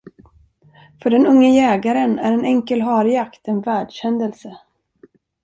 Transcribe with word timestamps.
För 1.03 1.09
den 1.09 1.27
unge 1.27 1.47
jägaren 1.49 2.19
är 2.19 2.31
en 2.33 2.45
enkel 2.45 2.81
harjakt 2.81 3.47
en 3.47 3.61
världshändelse. 3.61 4.57